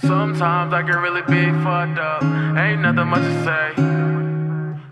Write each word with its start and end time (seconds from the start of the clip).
Sometimes 0.00 0.72
I 0.72 0.82
can 0.82 0.98
really 0.98 1.22
be 1.22 1.50
fucked 1.62 1.98
up. 1.98 2.22
Ain't 2.56 2.82
nothing 2.82 3.08
much 3.08 3.22
to 3.22 3.44
say. 3.44 3.66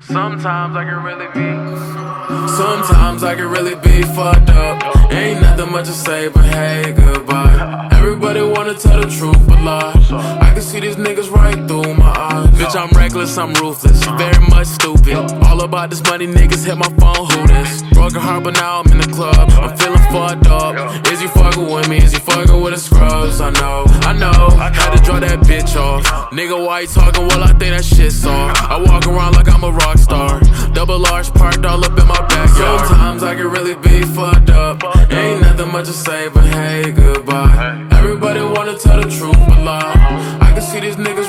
Sometimes 0.00 0.77
I 0.77 0.84
can 0.84 1.03
really 1.03 1.27
be. 1.29 1.48
Sometimes 2.48 3.22
I 3.24 3.34
can 3.34 3.50
really 3.50 3.74
be 3.76 4.02
fucked 4.02 4.50
up. 4.50 5.12
Ain't 5.12 5.40
nothing 5.40 5.72
much 5.72 5.86
to 5.86 5.92
say, 5.92 6.29
but 6.29 6.44
hey, 6.44 6.92
goodbye. 6.92 7.88
Everybody 7.92 8.42
wanna 8.42 8.74
tell 8.74 9.00
the 9.00 9.09
truth, 9.09 9.46
but 9.46 9.61
lie. 9.62 9.93
I 10.40 10.52
can 10.54 10.62
see 10.62 10.80
these 10.80 10.96
niggas 10.96 11.30
right 11.30 11.56
through 11.68 11.88
eyes. 11.88 11.98
Bitch, 12.69 12.77
I'm 12.77 12.91
reckless, 12.98 13.39
I'm 13.39 13.55
ruthless, 13.55 14.05
very 14.05 14.46
much 14.48 14.66
stupid. 14.66 15.16
All 15.46 15.62
about 15.62 15.89
this 15.89 16.03
money, 16.03 16.27
niggas 16.27 16.66
hit 16.66 16.77
my 16.77 16.89
phone, 17.01 17.25
who 17.30 17.46
this? 17.46 17.83
Broken 17.95 18.21
heart, 18.21 18.45
but 18.45 18.55
now 18.55 18.80
I'm 18.80 18.93
in 18.93 18.98
the 18.98 19.09
club. 19.09 19.48
I'm 19.52 19.75
feeling 19.79 19.98
fucked 20.12 20.46
up. 20.48 21.07
Is 21.11 21.23
you 21.23 21.29
fucking 21.29 21.65
with 21.65 21.89
me? 21.89 21.96
Is 21.96 22.12
you 22.12 22.19
fucking 22.19 22.61
with 22.61 22.75
the 22.75 22.79
scrubs? 22.80 23.41
I 23.41 23.48
know, 23.52 23.84
I 24.05 24.12
know. 24.12 24.51
Had 24.51 24.95
to 24.95 25.02
draw 25.02 25.19
that 25.19 25.39
bitch 25.48 25.80
off. 25.80 26.05
Nigga, 26.30 26.62
why 26.66 26.80
you 26.80 26.89
talking? 26.89 27.27
Well, 27.27 27.42
I 27.42 27.48
think 27.55 27.75
that 27.75 27.87
shit's 27.87 28.20
soft. 28.20 28.62
I 28.62 28.77
walk 28.83 29.06
around 29.06 29.34
like 29.34 29.48
I'm 29.48 29.64
a 29.64 29.73
rock 29.73 29.97
star. 29.97 30.41
Double 30.75 30.98
large 30.98 31.33
parked 31.33 31.64
all 31.64 31.83
up 31.83 31.98
in 31.98 32.06
my 32.06 32.20
backyard. 32.28 32.87
Sometimes 32.87 33.23
I 33.23 33.34
can 33.34 33.48
really 33.48 33.77
be 33.77 34.03
fucked 34.03 34.50
up. 34.50 34.84
Ain't 35.11 35.41
nothing 35.41 35.73
much 35.73 35.87
to 35.87 35.95
say, 35.95 36.28
but 36.28 36.45
hey, 36.45 36.92
goodbye. 36.92 37.89
Everybody 37.92 38.41
wanna 38.42 38.77
tell 38.78 39.00
the 39.00 39.09
truth, 39.09 39.41
but 39.48 39.64
lie. 39.64 40.39
I 40.41 40.53
can 40.53 40.61
see 40.62 40.80
these 40.80 40.97
niggas 40.97 41.27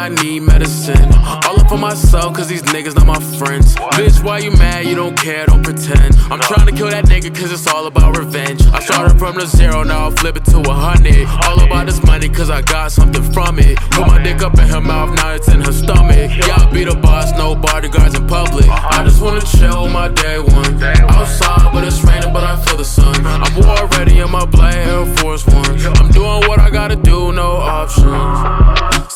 I 0.00 0.08
need 0.08 0.40
medicine. 0.40 1.12
All 1.44 1.60
up 1.60 1.68
for 1.68 1.76
myself, 1.76 2.32
cause 2.32 2.48
these 2.48 2.62
niggas 2.62 2.94
not 2.94 3.06
my 3.06 3.20
friends. 3.36 3.74
Bitch, 3.74 4.24
why 4.24 4.38
you 4.38 4.50
mad? 4.52 4.86
You 4.86 4.94
don't 4.94 5.14
care, 5.14 5.44
don't 5.44 5.62
pretend. 5.62 6.16
I'm 6.30 6.40
trying 6.40 6.66
to 6.68 6.72
kill 6.72 6.88
that 6.88 7.04
nigga, 7.04 7.28
cause 7.36 7.52
it's 7.52 7.66
all 7.66 7.86
about 7.86 8.16
revenge. 8.16 8.64
I 8.68 8.80
started 8.80 9.18
from 9.18 9.34
the 9.34 9.44
zero, 9.44 9.82
now 9.82 10.08
I 10.08 10.10
flip 10.12 10.38
it 10.38 10.46
to 10.46 10.60
a 10.60 10.72
hundred. 10.72 11.28
All 11.44 11.62
about 11.62 11.84
this 11.84 12.02
money, 12.02 12.30
cause 12.30 12.48
I 12.48 12.62
got 12.62 12.92
something 12.92 13.22
from 13.34 13.58
it. 13.58 13.76
Put 13.90 14.06
my 14.06 14.22
dick 14.22 14.40
up 14.40 14.54
in 14.58 14.68
her 14.68 14.80
mouth, 14.80 15.14
now 15.16 15.34
it's 15.34 15.48
in 15.48 15.60
her 15.60 15.72
stomach. 15.72 16.30
Yeah, 16.34 16.56
I 16.56 16.72
be 16.72 16.84
the 16.84 16.94
boss, 16.94 17.32
no 17.32 17.54
bodyguards 17.54 18.14
in 18.14 18.26
public. 18.26 18.66
I 18.68 18.76
uh-huh. 18.76 19.04
just 19.04 19.20
wanna 19.20 19.42
chill 19.42 19.86
my 19.88 20.08
day 20.08 20.38
one. 20.38 20.82
Outside, 21.12 21.74
but 21.74 21.84
it's 21.84 22.02
raining, 22.02 22.32
but 22.32 22.42
I 22.42 22.56
feel 22.64 22.78
the 22.78 22.86
sun. 22.86 23.14
I'm 23.26 23.54
war 23.54 23.86
ready 23.98 24.20
in 24.20 24.30
my 24.30 24.46
black 24.46 24.76
Air 24.76 25.04
Force 25.16 25.46
One. 25.46 25.78
I'm 26.00 26.10
doing 26.10 26.48
what 26.48 26.58
I 26.58 26.70
gotta 26.70 26.96
do, 26.96 27.32
no 27.32 27.56
options. 27.56 28.06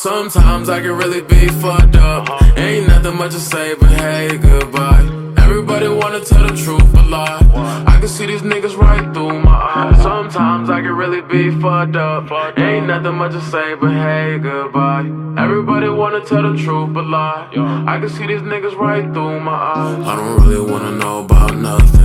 Sometimes 0.04 0.68
I 0.68 0.82
can 0.82 0.92
really 0.98 1.22
be 1.22 1.48
fucked 1.48 1.96
up. 1.96 2.28
Ain't 2.58 2.88
nothing 2.88 3.16
much 3.16 3.32
to 3.32 3.40
say, 3.40 3.74
but 3.74 3.88
hey, 3.88 4.36
goodbye. 4.36 5.00
Everybody 5.38 5.88
wanna 5.88 6.20
tell 6.20 6.46
the 6.46 6.54
truth, 6.54 6.92
but 6.92 7.06
lie. 7.06 7.40
I 7.86 7.98
can 8.00 8.08
see 8.08 8.26
these 8.26 8.42
niggas 8.42 8.76
right 8.76 9.14
through 9.14 9.40
my 9.40 9.56
eyes. 9.74 10.02
Sometimes 10.02 10.68
I 10.68 10.82
can 10.82 10.94
really 10.94 11.22
be 11.22 11.58
fucked 11.58 11.96
up. 11.96 12.30
Ain't 12.58 12.86
nothing 12.86 13.14
much 13.14 13.32
to 13.32 13.40
say, 13.40 13.76
but 13.76 13.92
hey, 13.92 14.36
goodbye. 14.36 15.06
Everybody 15.42 15.88
wanna 15.88 16.20
tell 16.20 16.42
the 16.52 16.62
truth, 16.62 16.92
but 16.92 17.06
lie. 17.06 17.48
I 17.86 17.98
can 17.98 18.10
see 18.10 18.26
these 18.26 18.42
niggas 18.42 18.76
right 18.76 19.10
through 19.14 19.40
my 19.40 19.52
eyes. 19.52 20.06
I 20.06 20.16
don't 20.16 20.36
really 20.46 20.70
wanna 20.70 20.90
know 20.98 21.20
about 21.20 21.56
nothing. 21.56 22.04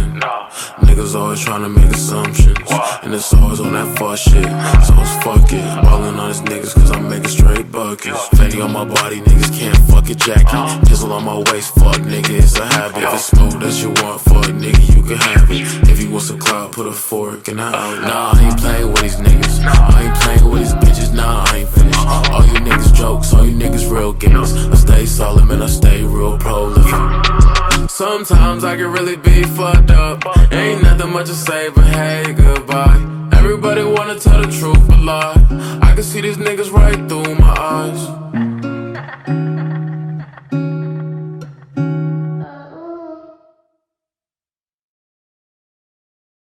Niggas 1.00 1.16
always 1.16 1.40
trying 1.40 1.62
to 1.62 1.70
make 1.70 1.90
assumptions. 1.96 2.58
And 3.04 3.14
it's 3.14 3.34
always 3.34 3.62
on 3.62 3.72
that 3.72 3.88
fuck 3.98 4.18
shit. 4.18 4.44
So 4.84 4.94
it's 5.00 5.16
fuck 5.24 5.48
it. 5.54 5.64
Ballin' 5.82 6.20
on 6.20 6.28
these 6.28 6.42
niggas 6.42 6.76
cause 6.76 6.92
I'm 6.92 7.10
making 7.10 7.30
straight 7.30 7.72
buckets. 7.72 8.28
Fatty 8.36 8.60
on 8.60 8.74
my 8.74 8.84
body, 8.84 9.22
niggas 9.22 9.58
can't 9.58 9.78
fuck 9.88 10.10
a 10.10 10.16
jacket. 10.16 10.52
Pizzle 10.90 11.12
on 11.12 11.24
my 11.24 11.38
waist, 11.54 11.74
fuck 11.76 11.96
nigga, 12.04 12.44
it's 12.44 12.60
a 12.60 12.66
habit. 12.66 13.04
If 13.04 13.14
it's 13.14 13.26
smoke 13.28 13.62
that 13.62 13.82
you 13.82 13.92
want, 14.04 14.20
fuck 14.20 14.52
nigga, 14.52 14.94
you 14.94 15.02
can 15.02 15.16
have 15.16 15.50
it. 15.50 15.90
If 15.90 16.02
you 16.02 16.12
want 16.12 16.24
some 16.24 16.38
clout, 16.38 16.74
put 16.74 16.86
a 16.86 16.92
fork 16.92 17.48
in 17.48 17.56
the 17.56 17.64
out. 17.64 18.02
Nah, 18.02 18.34
I 18.36 18.50
ain't 18.50 18.60
playing 18.60 18.92
with 18.92 19.02
these 19.02 19.16
niggas. 19.16 19.64
I 19.64 20.04
ain't 20.04 20.16
playing 20.20 20.52
with 20.52 20.64
these 20.64 20.74
bitches, 20.84 21.16
nah, 21.16 21.46
I 21.48 21.60
ain't 21.60 21.70
finished. 21.70 21.98
All 21.98 22.46
you 22.46 22.60
niggas 22.60 22.94
jokes, 22.94 23.34
all 23.34 23.46
you 23.46 23.56
niggas 23.56 23.90
real 23.90 24.12
gimmicks. 24.12 24.52
I 24.52 24.76
stay 24.76 25.06
solid, 25.06 25.46
man, 25.46 25.62
I 25.62 25.68
stay 25.68 26.04
real 26.04 26.38
prolific. 26.38 27.49
Sometimes 27.90 28.64
I 28.64 28.78
can 28.78 28.92
really 28.92 29.18
be 29.18 29.44
fucked 29.44 29.90
up. 29.92 30.24
Ain't 30.54 30.84
nothing 30.84 31.12
much 31.12 31.28
to 31.28 31.34
say, 31.34 31.70
but 31.70 31.86
hey, 31.86 32.34
goodbye. 32.34 32.96
Everybody 33.34 33.84
wanna 33.84 34.18
tell 34.18 34.42
the 34.42 34.52
truth, 34.52 34.88
but 34.88 35.00
lie. 35.00 35.80
I 35.82 35.96
can 35.96 36.04
see 36.04 36.22
these 36.22 36.38
niggas 36.38 36.72
right 36.72 36.96
through 37.10 37.36
my 37.36 37.56
eyes. 37.60 38.49